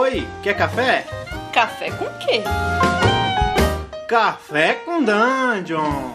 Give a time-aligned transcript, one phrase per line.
[0.00, 1.04] Oi, quer café?
[1.52, 2.44] Café com quê?
[4.08, 6.12] Café com Dungeon!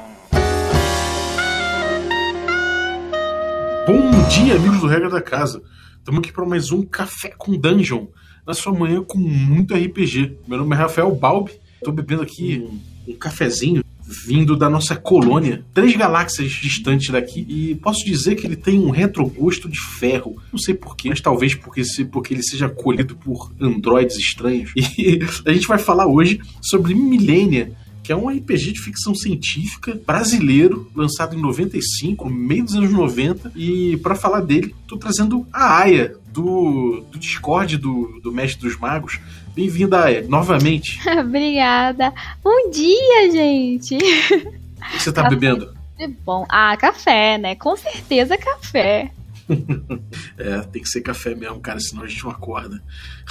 [3.85, 5.61] Bom dia, amigos do Regra da Casa.
[5.97, 8.07] Estamos aqui para mais um Café com Dungeon,
[8.47, 10.37] na sua manhã com muito RPG.
[10.47, 15.63] Meu nome é Rafael Balbi, estou bebendo aqui um, um cafezinho vindo da nossa colônia,
[15.73, 20.35] três galáxias distantes daqui, e posso dizer que ele tem um retrogosto de ferro.
[20.51, 24.71] Não sei porquê, mas talvez porque, se, porque ele seja colhido por androides estranhos.
[24.95, 29.99] E a gente vai falar hoje sobre Milênia, que é um RPG de ficção científica
[30.05, 33.51] brasileiro, lançado em 95, no meio dos anos 90.
[33.55, 38.77] E para falar dele, tô trazendo a Aya, do, do Discord do, do Mestre dos
[38.77, 39.19] Magos.
[39.55, 40.99] Bem-vinda, Aya, novamente.
[41.19, 42.11] Obrigada.
[42.43, 43.95] Bom dia, gente.
[43.95, 45.35] O que você tá Café.
[45.35, 45.73] bebendo?
[45.99, 46.45] É bom.
[46.49, 47.55] Ah, café, né?
[47.55, 49.11] Com certeza café.
[50.37, 52.81] É, tem que ser café mesmo, cara, senão a gente não acorda.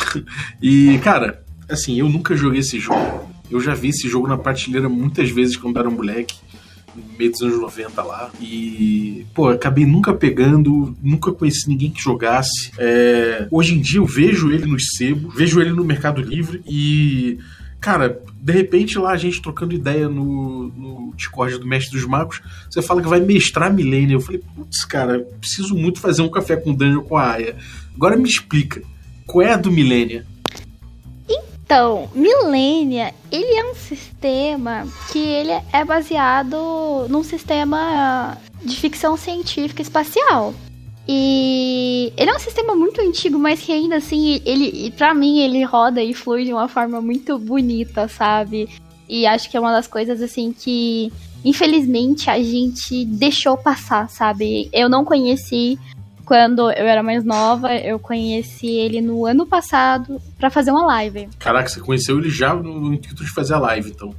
[0.63, 3.29] e, cara, assim, eu nunca joguei esse jogo.
[3.51, 6.61] Eu já vi esse jogo na prateleira muitas vezes quando era moleque, no
[7.19, 8.31] meio dos anos 90 lá.
[8.41, 12.73] E, pô, acabei nunca pegando, nunca conheci ninguém que jogasse.
[12.79, 17.39] É, hoje em dia eu vejo ele nos sebos, vejo ele no Mercado Livre e.
[17.81, 22.41] Cara, de repente lá a gente trocando ideia no, no Discord do Mestre dos Magos,
[22.71, 24.15] você fala que vai mestrar Milênia.
[24.15, 27.57] Eu falei, putz, cara, preciso muito fazer um café com dungeon com a Aya.
[27.95, 28.83] Agora me explica,
[29.27, 30.25] qual é a do Milênia?
[31.73, 39.81] Então, Millennia, ele é um sistema que ele é baseado num sistema de ficção científica
[39.81, 40.53] espacial.
[41.09, 45.65] E ele é um sistema muito antigo, mas que ainda assim, ele, para mim, ele
[45.65, 48.69] roda e flui de uma forma muito bonita, sabe?
[49.09, 51.11] E acho que é uma das coisas assim que,
[51.43, 54.69] infelizmente, a gente deixou passar, sabe?
[54.75, 55.79] Eu não conheci
[56.25, 61.29] quando eu era mais nova, eu conheci ele no ano passado pra fazer uma live.
[61.39, 64.15] Caraca, você conheceu ele já no, no intuito de fazer a live, então.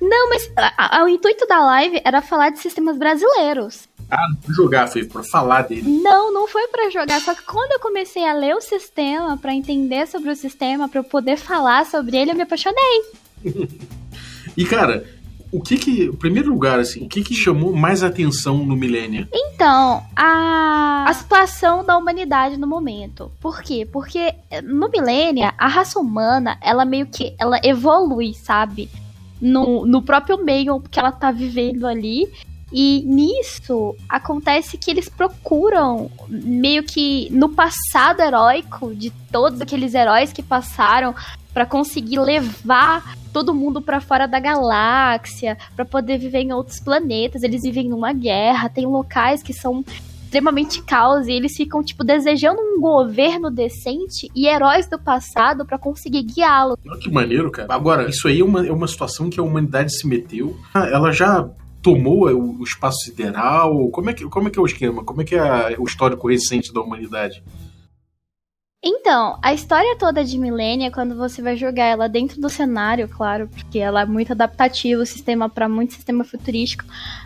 [0.00, 3.88] Não, mas a- a- o intuito da live era falar de sistemas brasileiros.
[4.10, 5.82] Ah, não foi jogar, foi pra falar dele.
[6.02, 9.52] Não, não foi pra jogar, só que quando eu comecei a ler o sistema, pra
[9.54, 13.02] entender sobre o sistema, pra eu poder falar sobre ele, eu me apaixonei.
[14.56, 15.04] E, cara,
[15.52, 16.04] o que que.
[16.04, 19.28] Em primeiro lugar, assim, o que que chamou mais atenção no Milênia?
[19.32, 23.30] Então, a, a situação da humanidade no momento.
[23.40, 23.88] Por quê?
[23.90, 28.90] Porque eh, no milênia, a raça humana, ela meio que ela evolui, sabe?
[29.40, 32.30] No, no próprio meio que ela tá vivendo ali.
[32.72, 40.32] E nisso acontece que eles procuram meio que no passado heróico de todos aqueles heróis
[40.32, 41.14] que passaram
[41.56, 47.42] pra conseguir levar todo mundo pra fora da galáxia, pra poder viver em outros planetas.
[47.42, 49.82] Eles vivem numa guerra, tem locais que são
[50.22, 55.78] extremamente caos e eles ficam tipo desejando um governo decente e heróis do passado pra
[55.78, 56.76] conseguir guiá-lo.
[57.00, 57.72] Que maneiro, cara.
[57.72, 60.58] Agora, isso aí é uma, é uma situação que a humanidade se meteu.
[60.74, 61.48] Ah, Ela já
[61.80, 63.88] tomou o, espaço sideral?
[63.92, 65.02] Como é, que, como é que é o esquema?
[65.02, 67.42] Como é que é o histórico recente da humanidade?
[68.88, 73.48] Então, a história toda de Millennia, quando você vai jogar ela dentro do cenário, claro,
[73.48, 76.84] porque ela é muito adaptativa, o sistema para muito sistema futurístico,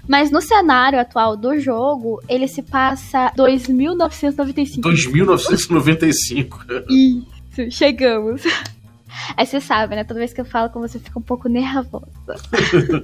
[0.09, 4.89] mas no cenário atual do jogo, ele se passa 2995.
[4.89, 6.65] 2995.
[6.89, 8.43] Isso, chegamos.
[9.37, 10.03] Aí você sabe, né?
[10.03, 12.09] Toda vez que eu falo com você fica um pouco nervosa.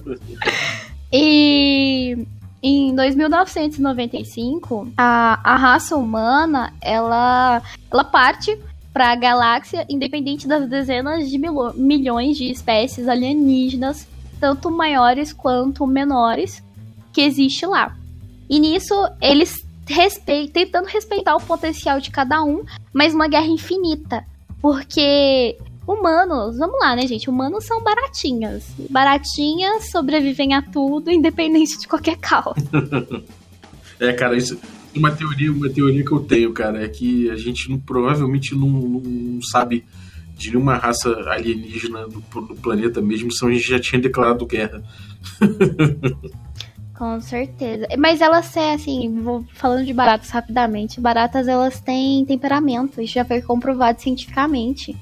[1.13, 2.27] e
[2.63, 8.59] em 2995, a, a raça humana, ela, ela parte
[8.93, 14.09] para a galáxia, independente das dezenas de milo- milhões de espécies alienígenas,
[14.41, 16.63] tanto maiores quanto menores,
[17.13, 17.95] que existe lá.
[18.49, 24.25] E nisso, eles respeitam, tentando respeitar o potencial de cada um, mas uma guerra infinita.
[24.61, 27.31] Porque humanos, vamos lá, né, gente?
[27.31, 28.65] Humanos são baratinhas.
[28.91, 32.57] Baratinhas sobrevivem a tudo, independente de qualquer caos.
[33.99, 34.61] É, cara, isso
[34.95, 38.69] uma teoria, uma teoria que eu tenho, cara, é que a gente não- provavelmente não,
[38.69, 39.85] não sabe
[40.37, 42.23] de nenhuma raça alienígena no
[42.57, 44.83] planeta mesmo, senão a gente já tinha declarado guerra.
[46.95, 47.87] Com certeza.
[47.99, 50.99] Mas elas, é assim, vou falando de baratas rapidamente.
[50.99, 53.03] Baratas, elas têm temperamento.
[53.03, 54.97] Isso já foi comprovado cientificamente.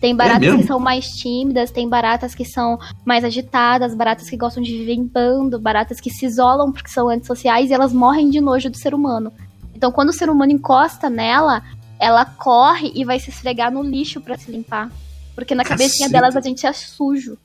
[0.00, 0.58] Tem baratas mesmo?
[0.60, 4.92] que são mais tímidas, tem baratas que são mais agitadas, baratas que gostam de viver
[4.92, 8.76] em bando, baratas que se isolam porque são antissociais e elas morrem de nojo do
[8.76, 9.32] ser humano.
[9.74, 11.62] Então, quando o ser humano encosta nela,
[11.98, 14.90] ela corre e vai se esfregar no lixo pra se limpar.
[15.34, 16.12] Porque na cabecinha Caceta.
[16.12, 17.36] delas a gente é sujo.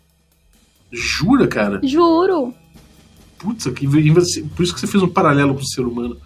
[0.92, 1.80] Jura, cara?
[1.84, 2.54] Juro.
[3.38, 6.18] Putz, por isso que você fez um paralelo com o ser humano.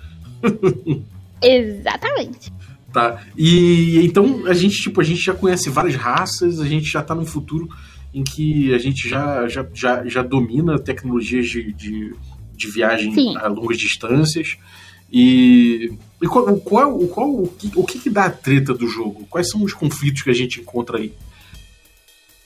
[1.41, 2.51] Exatamente.
[2.95, 3.21] Tá.
[3.35, 7.13] E então a gente, tipo, a gente já conhece várias raças, a gente já tá
[7.13, 7.67] num futuro
[8.13, 12.15] em que a gente já, já, já, já domina tecnologias de, de,
[12.55, 13.35] de viagem Sim.
[13.35, 14.55] a longas distâncias.
[15.11, 19.27] E, e qual, qual, qual, o, que, o que que dá a treta do jogo?
[19.29, 21.11] Quais são os conflitos que a gente encontra aí?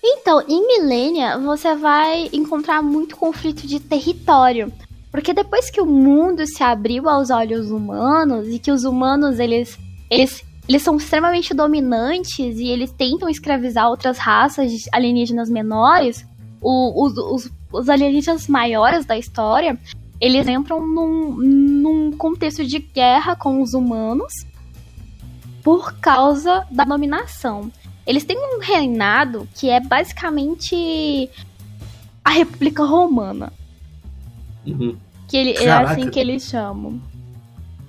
[0.04, 4.74] Então, em Milênia, você vai encontrar muito conflito de território.
[5.12, 9.78] Porque depois que o mundo se abriu aos olhos humanos e que os humanos eles,
[10.09, 16.25] eles, eles são extremamente dominantes e eles tentam escravizar outras raças alienígenas menores,
[16.61, 19.77] o- os, os, os alienígenas maiores da história
[20.21, 24.33] eles entram num, num contexto de guerra com os humanos
[25.63, 27.71] por causa da dominação.
[28.05, 31.29] Eles têm um reinado que é basicamente
[32.23, 33.53] a República Romana.
[34.65, 34.97] Uhum.
[35.27, 37.00] Que ele, é assim que eles chamam.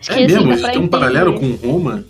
[0.01, 0.53] Acho É que, mesmo?
[0.53, 2.05] Isso tem um paralelo com Roma?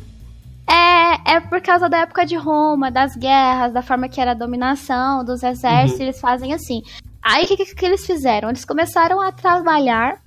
[0.69, 4.35] É, é por causa da época de Roma, das guerras, da forma que era a
[4.35, 6.07] dominação, dos exércitos, Uhum.
[6.07, 6.83] eles fazem assim.
[7.23, 8.49] Aí o que, que, que eles fizeram?
[8.49, 10.23] Eles começaram a trabalhar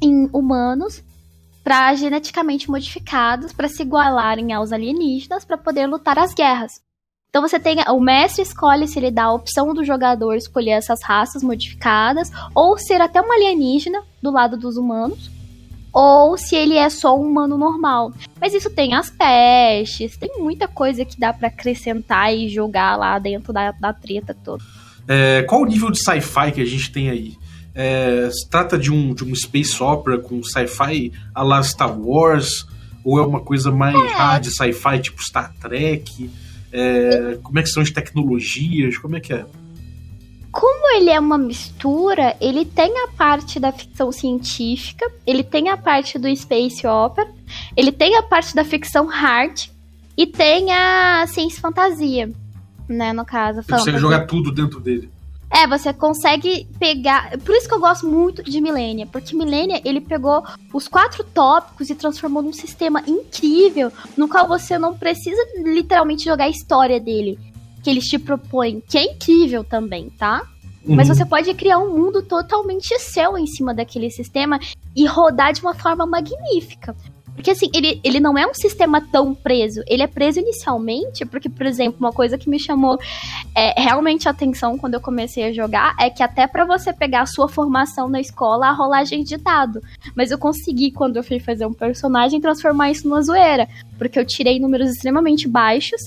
[0.00, 1.02] em humanos
[1.64, 6.80] para geneticamente modificados para se igualarem aos alienígenas para poder lutar as guerras.
[7.28, 11.00] Então você tem o mestre escolhe se ele dá a opção do jogador escolher essas
[11.02, 15.30] raças modificadas ou ser até um alienígena do lado dos humanos
[15.92, 18.12] ou se ele é só um humano normal.
[18.40, 23.18] Mas isso tem as pestes, tem muita coisa que dá pra acrescentar e jogar lá
[23.18, 24.62] dentro da, da treta toda.
[25.08, 27.34] É, qual o nível de sci-fi que a gente tem aí?
[27.74, 32.66] É, se trata de um, de um space opera com sci-fi a la Star Wars?
[33.02, 36.30] Ou é uma coisa mais hard sci-fi, tipo Star Trek?
[36.72, 38.98] É, como é que são as tecnologias?
[38.98, 39.44] Como é que é?
[40.50, 45.76] Como ele é uma mistura, ele tem a parte da ficção científica, ele tem a
[45.76, 47.28] parte do space opera,
[47.76, 49.68] ele tem a parte da ficção hard
[50.16, 52.30] e tem a ciência fantasia,
[52.88, 53.62] né, no caso.
[53.62, 54.00] Você consegue fantasy.
[54.00, 55.08] jogar tudo dentro dele.
[55.52, 57.36] É, você consegue pegar.
[57.38, 61.90] Por isso que eu gosto muito de Millennia, porque Millennia ele pegou os quatro tópicos
[61.90, 67.36] e transformou num sistema incrível, no qual você não precisa literalmente jogar a história dele,
[67.82, 70.42] que eles te propõem, que é incrível também, tá?
[70.84, 71.14] Mas Uhum.
[71.14, 74.58] você pode criar um mundo totalmente seu em cima daquele sistema
[74.96, 76.96] e rodar de uma forma magnífica.
[77.34, 79.82] Porque assim, ele, ele não é um sistema tão preso.
[79.86, 82.98] Ele é preso inicialmente, porque, por exemplo, uma coisa que me chamou
[83.54, 87.22] é, realmente a atenção quando eu comecei a jogar é que até pra você pegar
[87.22, 89.80] a sua formação na escola, a rolagem de dado.
[90.14, 93.66] Mas eu consegui, quando eu fui fazer um personagem, transformar isso numa zoeira.
[93.96, 96.00] Porque eu tirei números extremamente baixos.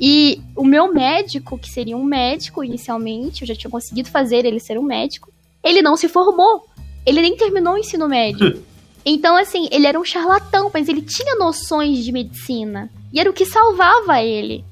[0.00, 4.60] E o meu médico, que seria um médico inicialmente, eu já tinha conseguido fazer ele
[4.60, 6.66] ser um médico, ele não se formou.
[7.04, 8.62] Ele nem terminou o ensino médio.
[9.10, 12.90] Então, assim, ele era um charlatão, mas ele tinha noções de medicina.
[13.10, 14.64] E era o que salvava ele.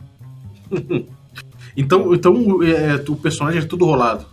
[1.78, 4.24] Então, então é, o personagem é tudo rolado.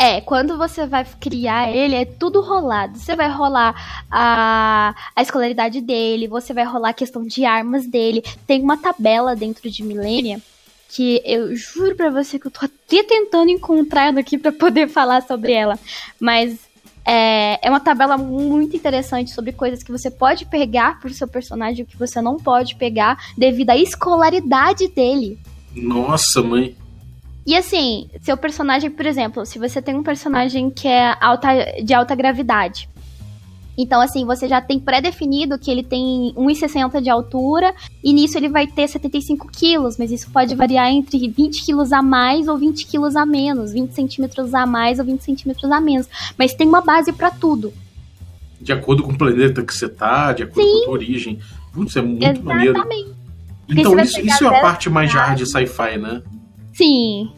[0.00, 2.96] É, quando você vai criar ele, é tudo rolado.
[2.96, 8.24] Você vai rolar a, a escolaridade dele, você vai rolar a questão de armas dele.
[8.46, 10.40] Tem uma tabela dentro de Millennia
[10.88, 14.88] que eu juro pra você que eu tô até tentando encontrar ela aqui pra poder
[14.90, 15.78] falar sobre ela.
[16.18, 16.58] Mas
[17.04, 21.82] é, é uma tabela muito interessante sobre coisas que você pode pegar pro seu personagem
[21.82, 25.38] e que você não pode pegar devido à escolaridade dele.
[25.76, 26.74] Nossa, mãe.
[27.46, 31.48] E assim, seu personagem, por exemplo, se você tem um personagem que é alta,
[31.82, 32.88] de alta gravidade.
[33.78, 38.48] Então, assim, você já tem pré-definido que ele tem 1,60 de altura e nisso ele
[38.48, 42.86] vai ter 75 quilos, mas isso pode variar entre 20 quilos a mais ou 20
[42.86, 46.08] quilos a menos, 20 centímetros a mais ou 20 centímetros a menos.
[46.36, 47.72] Mas tem uma base pra tudo.
[48.60, 51.38] De acordo com o planeta que você tá, de acordo com a tua origem.
[51.72, 52.76] Putz, é muito maneiro.
[52.76, 53.10] Exatamente.
[53.70, 56.20] Então, você vai isso, isso é a parte mais hard sci-fi, né?
[56.72, 57.30] Sim.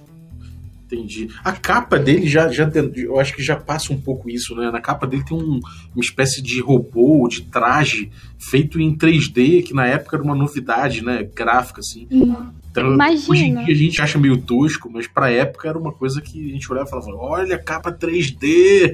[0.87, 1.29] Entendi.
[1.43, 4.71] A capa dele já, já eu acho que já passa um pouco isso, né?
[4.71, 5.59] Na capa dele tem um-
[5.95, 11.03] uma espécie de robô, de traje feito em 3D, que na época era uma novidade,
[11.03, 11.27] né?
[11.35, 12.07] Gráfica, assim.
[12.11, 13.31] Então, Imagina.
[13.31, 16.51] hoje em dia a gente acha meio tosco, mas pra época era uma coisa que
[16.51, 18.93] a gente olhava e falava: olha, capa 3D!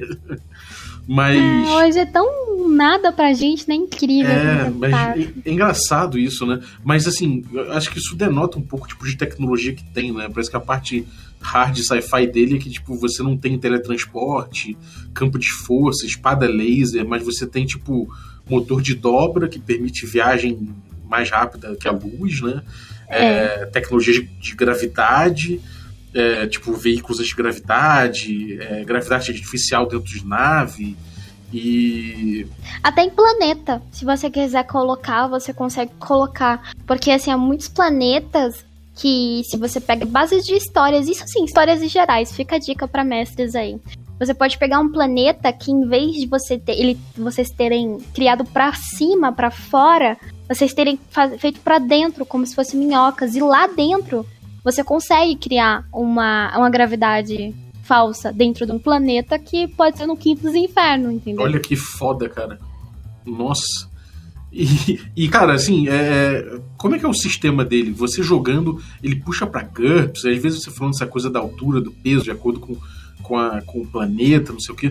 [1.11, 1.35] Mas.
[1.35, 3.73] É, hoje é tão nada pra gente, né?
[3.73, 4.29] Incrível.
[4.29, 5.17] É, como mas tá.
[5.17, 6.61] é, é engraçado isso, né?
[6.83, 10.29] Mas assim, eu acho que isso denota um pouco tipo de tecnologia que tem, né?
[10.31, 11.07] Parece que a parte
[11.41, 14.77] hard sci-fi dele é que tipo você não tem teletransporte,
[15.11, 18.07] campo de força, espada laser, mas você tem tipo
[18.47, 20.69] motor de dobra que permite viagem
[21.09, 22.61] mais rápida que a luz, né?
[23.07, 25.59] É, tecnologia de, de gravidade,
[26.13, 30.97] é, tipo veículos antigravidade, é, gravidade artificial dentro de nave.
[31.53, 32.45] E.
[32.83, 33.81] Até em planeta.
[33.91, 36.71] Se você quiser colocar, você consegue colocar.
[36.85, 38.63] Porque, assim, há muitos planetas
[38.95, 42.87] que, se você pega bases de histórias, isso sim, histórias em gerais, fica a dica
[42.87, 43.79] para mestres aí.
[44.19, 48.43] Você pode pegar um planeta que, em vez de você ter, ele, vocês terem criado
[48.43, 50.99] para cima, para fora, vocês terem
[51.37, 53.33] feito para dentro, como se fossem minhocas.
[53.35, 54.25] E lá dentro,
[54.71, 60.15] você consegue criar uma, uma gravidade falsa dentro de um planeta que pode ser no
[60.15, 61.43] quinto dos infernos, entendeu?
[61.43, 62.59] Olha que foda, cara.
[63.25, 63.89] Nossa.
[64.51, 67.91] E, e cara, assim, é, como é que é o sistema dele?
[67.91, 71.91] Você jogando, ele puxa pra GURPS, às vezes você falando essa coisa da altura, do
[71.91, 72.75] peso, de acordo com,
[73.21, 74.87] com, a, com o planeta, não sei o que.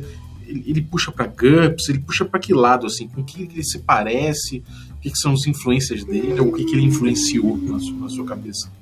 [0.46, 3.08] Ele, ele puxa pra GURPS, ele puxa para que lado, assim?
[3.08, 4.62] Com que ele se parece?
[4.92, 6.40] O que, que são as influências dele?
[6.40, 8.77] Ou o que, que ele influenciou na sua, na sua cabeça?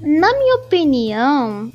[0.00, 1.72] Na minha opinião,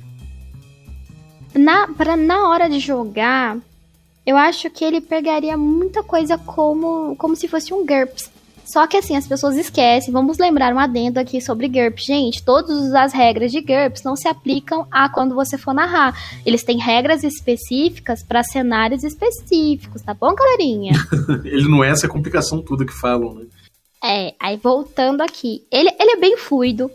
[1.54, 3.58] na, pra, na hora de jogar,
[4.26, 8.30] eu acho que ele pegaria muita coisa como, como se fosse um GURPS.
[8.72, 10.14] Só que assim, as pessoas esquecem.
[10.14, 12.06] Vamos lembrar um adendo aqui sobre GURPS.
[12.06, 16.16] Gente, todas as regras de GURPS não se aplicam a quando você for narrar.
[16.46, 20.94] Eles têm regras específicas para cenários específicos, tá bom, galerinha?
[21.44, 23.46] ele não é essa complicação toda que falam, né?
[24.04, 25.64] É, aí voltando aqui.
[25.72, 26.92] Ele, ele é bem fluido,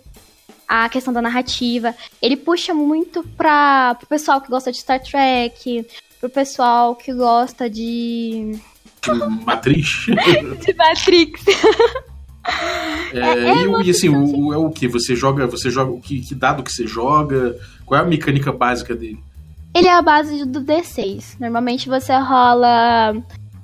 [0.68, 1.94] a questão da narrativa.
[2.20, 5.86] Ele puxa muito para o pessoal que gosta de Star Trek,
[6.20, 8.58] pro pessoal que gosta de.
[9.44, 10.06] Matrix.
[10.64, 11.42] de Matrix.
[13.12, 14.88] É, é, é e, e, assim, o, é o que?
[14.88, 15.46] Você joga.
[15.46, 15.92] Você joga.
[15.92, 17.56] O que, que dado que você joga?
[17.84, 19.18] Qual é a mecânica básica dele?
[19.74, 21.38] Ele é a base do D6.
[21.40, 23.14] Normalmente você rola.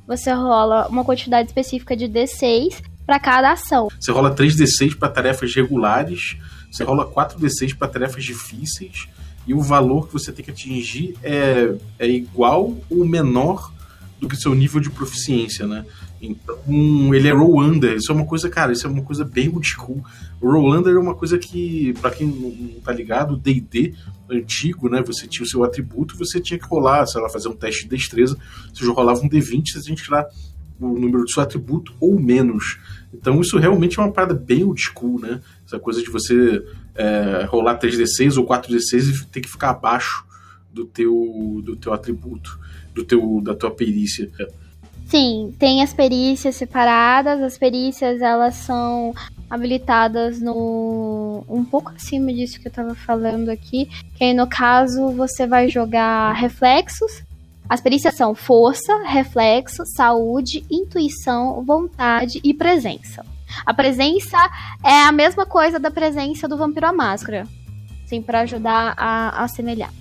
[0.07, 3.89] Você rola uma quantidade específica de D6 para cada ação.
[3.99, 6.37] Você rola 3D6 para tarefas regulares
[6.71, 9.09] você rola 4d6 para tarefas difíceis
[9.47, 13.73] e o valor que você tem que atingir é, é igual ou menor
[14.21, 15.85] do que seu nível de proficiência, né?
[16.21, 17.97] Então, ele é roll under.
[17.97, 20.05] Isso é uma coisa, cara, isso é uma coisa bem old school.
[20.41, 23.95] O roll under é uma coisa que, para quem não tá ligado, D&D
[24.31, 25.03] antigo, né?
[25.03, 27.97] Você tinha o seu atributo, você tinha que rolar, sei lá, fazer um teste de
[27.97, 28.37] destreza.
[28.73, 30.27] Você já rolava um D20, você tinha que tirar
[30.79, 32.79] o número do seu atributo ou menos.
[33.13, 35.41] Então isso realmente é uma parada bem old school, né?
[35.67, 36.65] Essa coisa de você
[36.95, 40.25] é, rolar 3d6 ou 4d6 e ter que ficar abaixo
[40.73, 42.59] do teu, do teu atributo,
[42.95, 44.31] do teu, da tua perícia.
[45.07, 47.43] Sim, tem as perícias separadas.
[47.43, 49.13] As perícias elas são
[49.51, 55.11] habilitadas no um pouco acima disso que eu tava falando aqui, que aí no caso
[55.11, 57.25] você vai jogar reflexos.
[57.71, 63.25] As perícias são força, reflexo, saúde, intuição, vontade e presença.
[63.65, 64.37] A presença
[64.85, 67.47] é a mesma coisa da presença do vampiro à máscara.
[68.07, 69.93] Sim, para ajudar a, a assemelhar.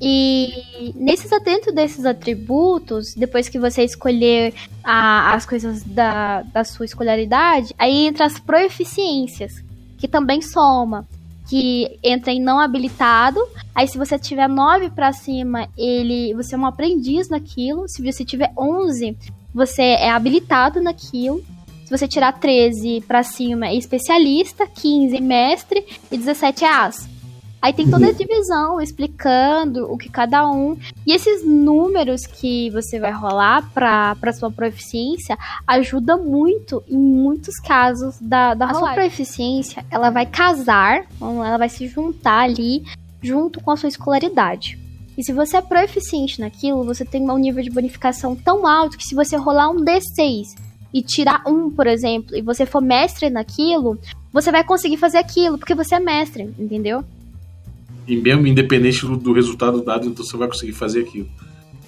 [0.00, 6.86] E nesses dentro desses atributos, depois que você escolher a, as coisas da, da sua
[6.86, 9.62] escolaridade, aí entra as proeficiências,
[9.98, 11.06] que também soma,
[11.50, 13.40] que entra em não habilitado.
[13.74, 17.88] Aí se você tiver 9 para cima, ele você é um aprendiz naquilo.
[17.88, 19.18] Se você tiver 11,
[19.52, 21.42] você é habilitado naquilo.
[21.84, 27.08] Se você tirar 13 para cima é especialista, 15 mestre e 17 é as.
[27.62, 30.78] Aí tem toda a divisão explicando o que cada um.
[31.06, 35.36] E esses números que você vai rolar para sua proficiência
[35.66, 41.68] ajuda muito em muitos casos da, da A sua proficiência, ela vai casar, ela vai
[41.68, 42.82] se juntar ali
[43.22, 44.78] junto com a sua escolaridade.
[45.18, 49.04] E se você é proficiente naquilo, você tem um nível de bonificação tão alto que
[49.04, 50.46] se você rolar um D6
[50.94, 53.98] e tirar um, por exemplo, e você for mestre naquilo,
[54.32, 57.04] você vai conseguir fazer aquilo, porque você é mestre, entendeu?
[58.10, 61.28] E mesmo independente do, do resultado dado, então você vai conseguir fazer aquilo.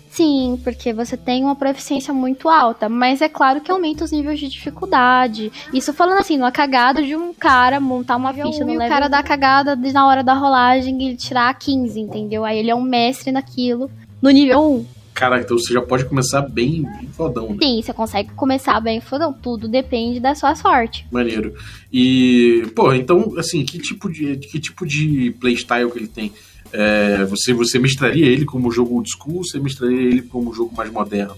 [0.08, 4.38] Sim, porque você tem uma proficiência muito alta, mas é claro que aumenta os níveis
[4.38, 5.50] de dificuldade.
[5.72, 8.86] Isso falando assim, numa cagada de um cara montar uma ficha no level...
[8.86, 12.44] o cara dá cagada na hora da rolagem e tirar 15, entendeu?
[12.44, 14.86] Aí ele é um mestre naquilo, no nível 1.
[15.14, 17.58] Caraca, então você já pode começar bem, bem fodão, né?
[17.62, 19.32] Sim, você consegue começar bem fodão.
[19.32, 21.06] Tudo depende da sua sorte.
[21.10, 21.54] Maneiro.
[21.92, 26.32] E, pô, então, assim, que tipo de, que tipo de playstyle que ele tem?
[26.72, 30.74] É, você, você mestraria ele como jogo old school ou você mestraria ele como jogo
[30.74, 31.36] mais moderno?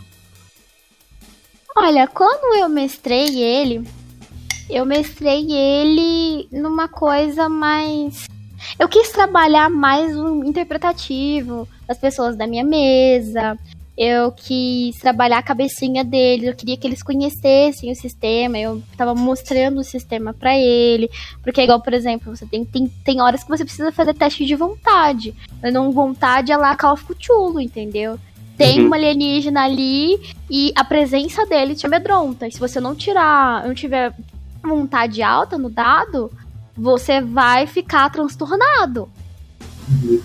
[1.77, 3.83] Olha, quando eu mestrei ele,
[4.71, 8.29] eu mestrei ele numa coisa mais
[8.79, 13.59] eu quis trabalhar mais um interpretativo das pessoas da minha mesa.
[13.97, 19.15] Eu quis trabalhar a cabecinha deles, eu queria que eles conhecessem o sistema, eu tava
[19.15, 21.09] mostrando o sistema para ele.
[21.43, 24.57] Porque igual, por exemplo, você tem, tem, tem horas que você precisa fazer teste de
[24.57, 25.33] vontade.
[25.73, 28.19] Não vontade é lá Call of Cthulhu, entendeu?
[28.57, 28.91] tem uhum.
[28.91, 32.47] um alienígena ali e a presença dele te amedronta.
[32.47, 34.15] E se você não tirar, não tiver
[34.63, 36.31] vontade alta no dado,
[36.77, 39.09] você vai ficar transtornado.
[39.89, 40.21] Uhum.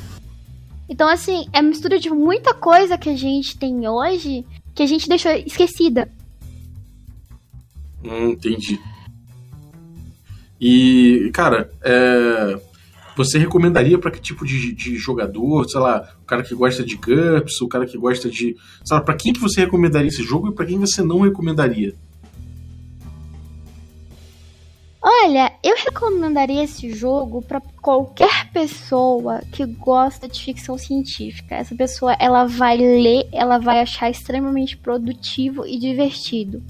[0.88, 5.08] Então, assim, é mistura de muita coisa que a gente tem hoje que a gente
[5.08, 6.10] deixou esquecida.
[8.04, 8.80] Hum, entendi.
[10.60, 12.60] E, cara, é...
[13.16, 15.70] você recomendaria para que tipo de, de, jogador?
[15.70, 18.56] Sei lá, o cara que gosta de GURPS, o cara que gosta de.
[18.90, 21.94] Lá, pra quem que você recomendaria esse jogo e para quem você não recomendaria?
[25.30, 31.54] Olha, eu recomendaria esse jogo para qualquer pessoa que gosta de ficção científica.
[31.54, 36.64] Essa pessoa, ela vai ler, ela vai achar extremamente produtivo e divertido.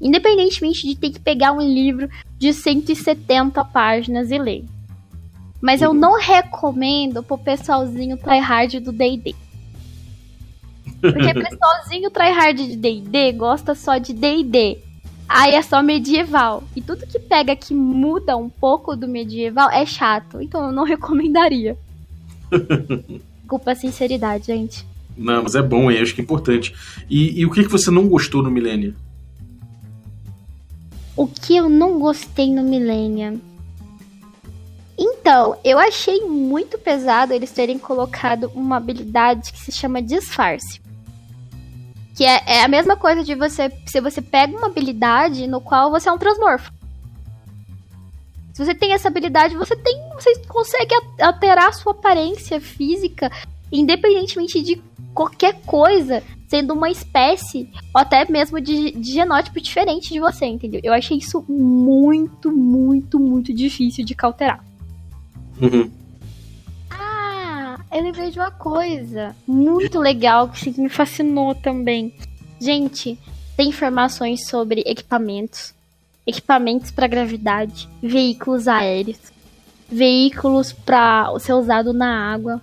[0.00, 4.64] Independentemente de ter que pegar um livro de 170 páginas e ler.
[5.60, 9.34] Mas eu não recomendo pro pessoalzinho tryhard do D&D.
[11.00, 14.86] Porque pessoalzinho tryhard de D&D gosta só de D&D.
[15.28, 16.64] Aí é só medieval.
[16.74, 20.40] E tudo que pega que muda um pouco do medieval é chato.
[20.40, 21.76] Então eu não recomendaria.
[23.40, 24.86] Desculpa a sinceridade, gente.
[25.16, 26.74] Não, mas é bom, eu acho que é importante.
[27.10, 28.94] E, e o que, que você não gostou no Millennium?
[31.16, 33.40] O que eu não gostei no Millennium?
[34.96, 40.80] Então, eu achei muito pesado eles terem colocado uma habilidade que se chama disfarce.
[42.18, 43.70] Que é, é, a mesma coisa de você.
[43.86, 46.72] Se você pega uma habilidade no qual você é um transmorfo.
[48.52, 49.96] Se você tem essa habilidade, você tem.
[50.14, 53.30] Você consegue alterar a sua aparência física,
[53.70, 54.82] independentemente de
[55.14, 60.80] qualquer coisa, sendo uma espécie, ou até mesmo de, de genótipo diferente de você, entendeu?
[60.82, 64.64] Eu achei isso muito, muito, muito difícil de cauterar.
[65.62, 65.88] Uhum
[67.90, 72.14] eu lembrei de uma coisa muito legal que me fascinou também.
[72.60, 73.18] Gente,
[73.56, 75.74] tem informações sobre equipamentos,
[76.26, 79.18] equipamentos para gravidade, veículos aéreos,
[79.88, 82.60] veículos para ser usado na água,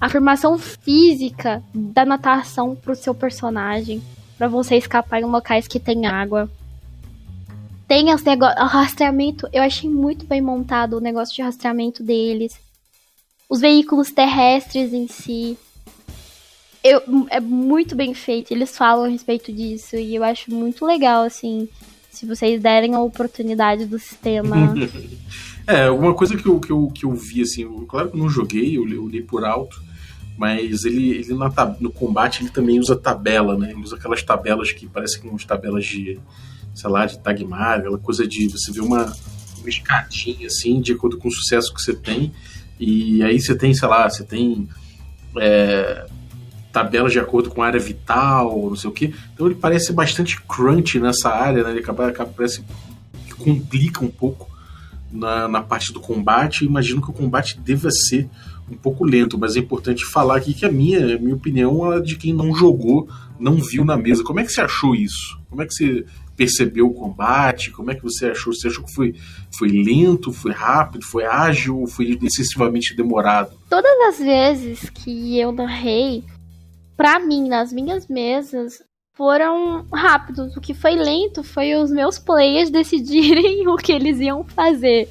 [0.00, 4.02] afirmação física da natação para o seu personagem,
[4.38, 6.48] para você escapar em locais que tem água.
[7.88, 12.58] Tem os negócios, o rastreamento, eu achei muito bem montado o negócio de rastreamento deles
[13.52, 15.58] os veículos terrestres em si.
[16.82, 21.22] Eu, é muito bem feito, eles falam a respeito disso e eu acho muito legal,
[21.22, 21.68] assim,
[22.10, 24.56] se vocês derem a oportunidade do sistema.
[25.68, 28.30] é, alguma coisa que eu, que, eu, que eu vi, assim, claro que eu não
[28.30, 29.82] joguei, eu, eu li por alto,
[30.38, 33.72] mas ele, ele na, no combate ele também usa tabela, né?
[33.72, 36.18] Ele usa aquelas tabelas que parecem umas tabelas de,
[36.74, 39.14] sei lá, de Tagmar, aquela coisa de você ver uma,
[39.58, 42.32] uma escadinha, assim, de acordo com o sucesso que você tem.
[42.84, 44.68] E aí você tem, sei lá, você tem
[45.38, 46.04] é,
[46.72, 49.14] tabelas de acordo com a área vital, não sei o que.
[49.32, 51.70] Então ele parece bastante crunch nessa área, né?
[51.70, 52.64] Ele acaba, acaba parece
[53.24, 54.50] que complica um pouco
[55.12, 56.64] na, na parte do combate.
[56.64, 58.28] Imagino que o combate deva ser
[58.68, 62.00] um pouco lento, mas é importante falar aqui que a minha, a minha opinião é
[62.00, 64.24] de quem não jogou, não viu na mesa.
[64.24, 65.38] Como é que você achou isso?
[65.48, 66.04] Como é que você
[66.36, 67.70] percebeu o combate?
[67.70, 68.52] Como é que você achou?
[68.52, 69.14] Você achou que foi,
[69.56, 73.52] foi lento, foi rápido, foi ágil ou foi excessivamente demorado?
[73.68, 76.24] Todas as vezes que eu narrei,
[76.96, 78.82] para mim, nas minhas mesas,
[79.14, 80.56] foram rápidos.
[80.56, 85.08] O que foi lento foi os meus players decidirem o que eles iam fazer.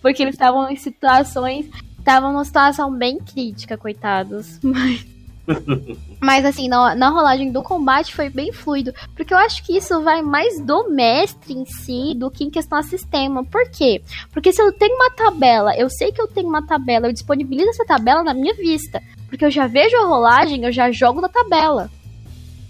[0.00, 1.66] Porque eles estavam em situações.
[1.98, 4.58] Estavam numa situação bem crítica, coitados.
[4.62, 5.04] Mas
[6.20, 8.92] Mas assim, na, na rolagem do combate foi bem fluido.
[9.14, 12.78] Porque eu acho que isso vai mais do mestre em si do que em questão
[12.78, 13.44] a sistema.
[13.44, 14.02] Por quê?
[14.32, 17.70] Porque se eu tenho uma tabela, eu sei que eu tenho uma tabela, eu disponibilizo
[17.70, 19.02] essa tabela na minha vista.
[19.28, 21.90] Porque eu já vejo a rolagem, eu já jogo na tabela.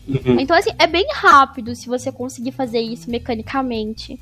[0.06, 0.40] Uhum.
[0.40, 4.18] Então, assim, é bem rápido se você conseguir fazer isso mecanicamente.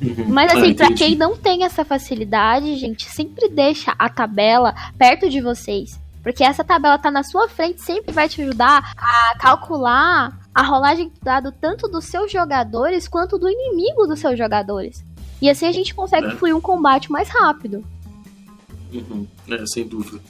[0.00, 0.28] Uhum.
[0.28, 5.30] Mas assim, ah, pra quem não tem essa facilidade, gente, sempre deixa a tabela perto
[5.30, 6.01] de vocês.
[6.22, 11.08] Porque essa tabela tá na sua frente, sempre vai te ajudar a calcular a rolagem
[11.08, 15.04] de dado tanto dos seus jogadores quanto do inimigo dos seus jogadores.
[15.40, 16.36] E assim a gente consegue é.
[16.36, 17.84] fluir um combate mais rápido.
[18.92, 19.26] Uhum.
[19.48, 20.20] É, sem dúvida.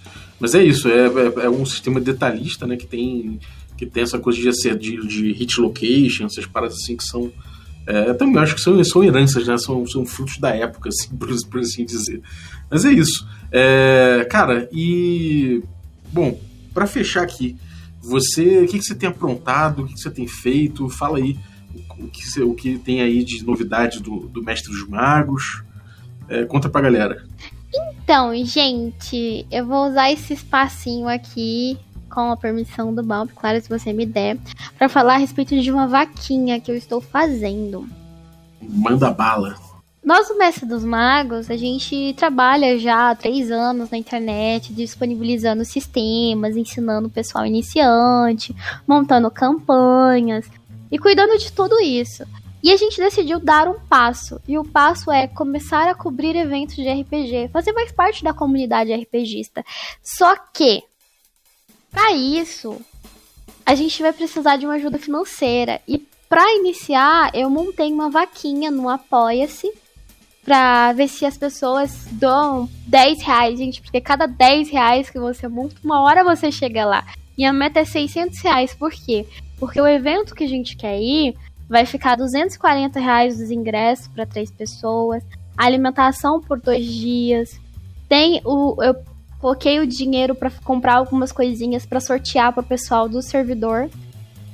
[0.41, 3.39] Mas é isso, é, é, é, um sistema detalhista, né, que tem,
[3.77, 7.31] que tem essa coisa de, de, de hit location, essas paradas assim que são.
[7.87, 9.59] É, também acho que são, são heranças, né?
[9.59, 12.23] São, são frutos da época, assim, por, por assim dizer.
[12.71, 13.27] Mas é isso.
[13.51, 15.63] É, cara, e
[16.13, 16.39] Bom,
[16.75, 17.57] para fechar aqui,
[18.01, 20.89] você, o que, que você tem aprontado, o que, que você tem feito?
[20.89, 21.39] Fala aí
[21.99, 25.63] o, que, você, o que tem aí de novidade do, do Mestre dos Magos.
[26.29, 27.25] É, conta pra galera.
[27.75, 31.79] Então, gente, eu vou usar esse espacinho aqui
[32.11, 34.39] com a permissão do Balp, claro, se você me der,
[34.77, 37.89] para falar a respeito de uma vaquinha que eu estou fazendo.
[38.61, 39.57] Manda bala.
[40.05, 45.65] Nós, o Mestre dos Magos, a gente trabalha já há três anos na internet, disponibilizando
[45.65, 50.45] sistemas, ensinando o pessoal iniciante, montando campanhas
[50.91, 52.25] e cuidando de tudo isso.
[52.65, 54.41] E a gente decidiu dar um passo.
[54.47, 58.93] E o passo é começar a cobrir eventos de RPG, fazer mais parte da comunidade
[58.93, 59.65] RPGista.
[60.03, 60.83] Só que,
[61.93, 62.77] para isso,
[63.65, 65.81] a gente vai precisar de uma ajuda financeira.
[65.87, 69.82] E para iniciar, eu montei uma vaquinha no Apoia-se
[70.45, 75.47] pra ver se as pessoas dão 10 reais, gente, porque cada 10 reais que você
[75.49, 77.07] monta, uma hora você chega lá.
[77.37, 79.27] E a meta é 600 reais, por quê?
[79.59, 81.37] Porque o evento que a gente quer ir
[81.69, 85.23] vai ficar 240 reais os ingressos para três pessoas,
[85.57, 87.59] alimentação por dois dias.
[88.09, 88.95] Tem o eu
[89.39, 93.89] coloquei o dinheiro para comprar algumas coisinhas para sortear pro pessoal do servidor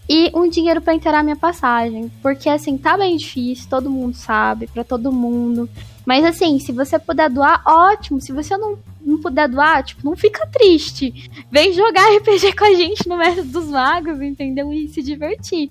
[0.09, 4.66] e um dinheiro para inteirar minha passagem, porque assim tá bem difícil, todo mundo sabe,
[4.66, 5.68] para todo mundo.
[6.07, 8.18] Mas assim, se você puder doar, ótimo.
[8.18, 11.31] Se você não, não puder doar, tipo, não fica triste.
[11.51, 14.73] Vem jogar RPG com a gente no Mestre dos Magos, entendeu?
[14.73, 15.71] E se divertir.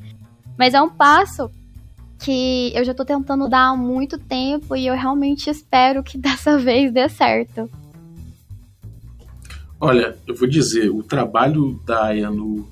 [0.56, 1.50] Mas é um passo
[2.19, 6.60] que eu já tô tentando dar há muito tempo e eu realmente espero que dessa
[6.60, 7.67] vez dê certo.
[9.80, 12.67] Olha, eu vou dizer, o trabalho da Aya no,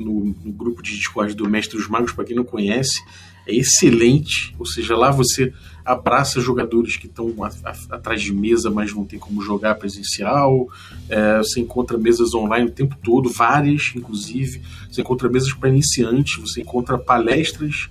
[0.00, 3.00] no, no grupo de Discord do Mestre dos Magos, para quem não conhece,
[3.46, 4.54] é excelente.
[4.58, 5.52] Ou seja, lá você
[5.84, 7.34] abraça jogadores que estão
[7.90, 10.68] atrás de mesa, mas não tem como jogar presencial.
[11.08, 14.62] É, você encontra mesas online o tempo todo, várias, inclusive.
[14.90, 17.88] Você encontra mesas para iniciantes, você encontra palestras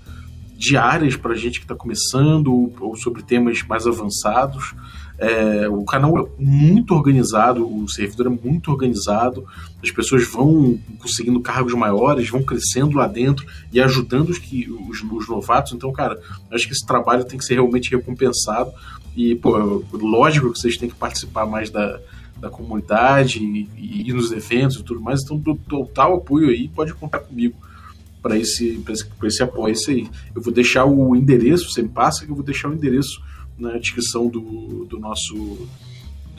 [0.55, 4.75] diárias para gente que está começando ou, ou sobre temas mais avançados.
[5.19, 9.45] É, o canal é muito organizado, o servidor é muito organizado,
[9.83, 15.03] as pessoas vão conseguindo cargos maiores, vão crescendo lá dentro e ajudando os, que, os,
[15.03, 15.73] os novatos.
[15.73, 16.17] Então, cara,
[16.49, 18.71] acho que esse trabalho tem que ser realmente recompensado.
[19.13, 21.99] E, pô, lógico que vocês têm que participar mais da,
[22.39, 25.21] da comunidade e, e ir nos eventos e tudo mais.
[25.21, 27.55] Então, total apoio aí, pode contar comigo
[28.21, 29.73] para esse, esse, esse apoio.
[29.73, 30.09] Esse aí.
[30.33, 33.21] Eu vou deixar o endereço, você me passa que eu vou deixar o endereço
[33.59, 35.67] na descrição do, do nosso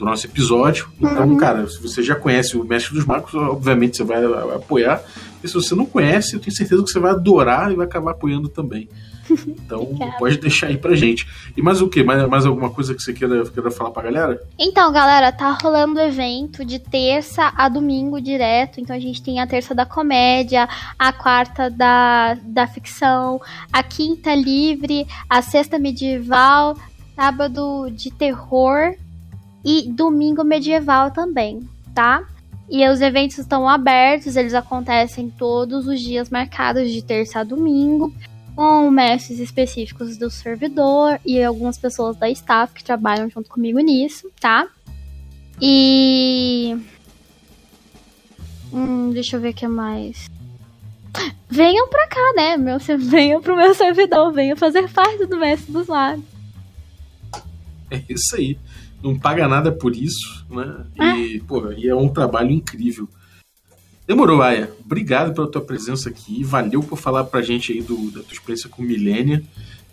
[0.01, 0.89] do nosso episódio.
[0.99, 1.37] Então, uhum.
[1.37, 5.03] cara, se você já conhece o Mestre dos Magos, obviamente você vai apoiar.
[5.43, 8.11] E se você não conhece, eu tenho certeza que você vai adorar e vai acabar
[8.11, 8.89] apoiando também.
[9.29, 11.27] Então, pode deixar aí pra gente.
[11.55, 12.03] E mais o que?
[12.03, 14.41] Mais, mais alguma coisa que você queira, queira falar pra galera?
[14.57, 18.79] Então, galera, tá rolando evento de terça a domingo direto.
[18.79, 23.39] Então, a gente tem a terça da comédia, a quarta da, da ficção,
[23.71, 26.75] a quinta livre, a sexta medieval,
[27.15, 28.95] sábado de terror
[29.63, 32.27] e domingo medieval também, tá?
[32.69, 38.13] E os eventos estão abertos, eles acontecem todos os dias marcados de terça a domingo,
[38.55, 44.29] com mestres específicos do servidor e algumas pessoas da staff que trabalham junto comigo nisso,
[44.39, 44.67] tá?
[45.61, 46.77] E.
[48.73, 50.29] Hum, deixa eu ver o que mais.
[51.49, 52.57] Venham pra cá, né?
[52.57, 56.23] Meu, venham pro meu servidor, venham fazer parte do Mestre dos Lagos.
[57.91, 58.57] É isso aí
[59.03, 60.85] não paga nada por isso, né?
[60.95, 61.39] E, é.
[61.47, 63.09] pô, e é um trabalho incrível.
[64.07, 64.71] Demorou, Aya.
[64.83, 66.43] Obrigado pela tua presença aqui.
[66.43, 69.43] Valeu por falar pra gente aí do, da tua experiência com Milênia.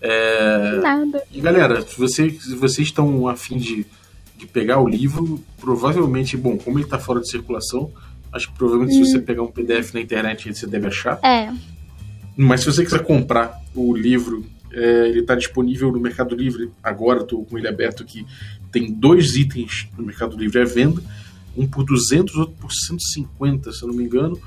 [0.01, 0.81] É...
[0.83, 1.23] Nada.
[1.33, 3.87] E galera, se, você, se vocês estão afim de,
[4.37, 7.91] de pegar o livro, provavelmente, bom, como ele tá fora de circulação,
[8.33, 9.05] acho que provavelmente hum.
[9.05, 11.19] se você pegar um PDF na internet você deve achar.
[11.23, 11.53] É.
[12.37, 16.71] Mas se você quiser comprar o livro, é, ele está disponível no Mercado Livre.
[16.83, 18.27] Agora estou com ele aberto aqui
[18.71, 21.03] tem dois itens no Mercado Livre à venda,
[21.57, 24.39] um por 200, outro por 150, se eu não me engano.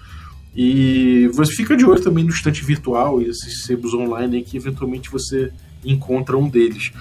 [0.56, 4.58] E você fica de olho também no estante virtual e esses sebos online aí que
[4.58, 5.52] eventualmente você
[5.84, 6.92] encontra um deles.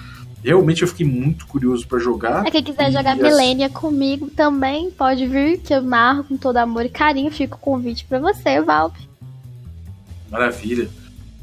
[0.43, 2.47] Realmente eu fiquei muito curioso para jogar.
[2.47, 3.21] É, quem quiser jogar essa...
[3.21, 7.29] Milênia comigo também pode vir, que eu narro com todo amor e carinho.
[7.29, 8.95] Fica o convite para você, Valp.
[10.31, 10.89] Maravilha.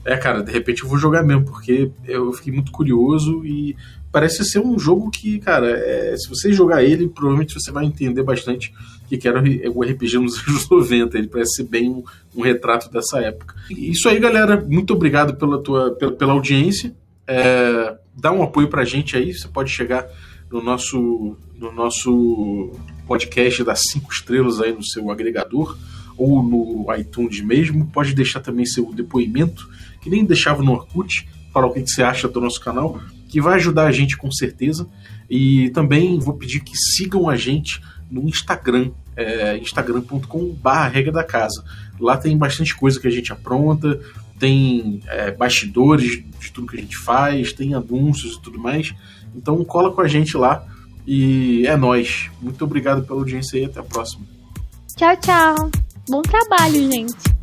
[0.09, 3.77] É, cara, de repente eu vou jogar mesmo, porque eu fiquei muito curioso e
[4.11, 8.23] parece ser um jogo que, cara, é, se você jogar ele, provavelmente você vai entender
[8.23, 8.73] bastante
[9.17, 9.43] que era
[9.75, 11.19] o RPG nos anos 90.
[11.19, 12.03] Ele parece ser bem um,
[12.35, 13.55] um retrato dessa época.
[13.71, 14.59] Isso aí, galera.
[14.61, 16.95] Muito obrigado pela, tua, pela, pela audiência.
[17.27, 19.35] É, dá um apoio pra gente aí.
[19.35, 20.07] Você pode chegar
[20.51, 22.73] no nosso, no nosso
[23.07, 25.77] podcast das cinco estrelas aí no seu agregador
[26.17, 27.87] ou no iTunes mesmo.
[27.87, 29.69] Pode deixar também seu depoimento,
[30.09, 33.57] que nem deixava no Orkut, falar o que você acha do nosso canal que vai
[33.57, 34.89] ajudar a gente com certeza.
[35.29, 38.91] E também vou pedir que sigam a gente no Instagram.
[39.15, 41.63] é instagram.com.br regra da casa.
[42.01, 44.01] Lá tem bastante coisa que a gente apronta,
[44.39, 48.95] tem é, bastidores de tudo que a gente faz, tem anúncios e tudo mais.
[49.37, 50.65] Então cola com a gente lá
[51.07, 52.31] e é nós.
[52.41, 54.25] Muito obrigado pela audiência e até a próxima.
[54.97, 55.71] Tchau, tchau.
[56.09, 57.38] Bom trabalho, gente.